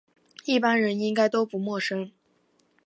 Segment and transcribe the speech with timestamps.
[0.45, 2.11] 一般人应该都不陌生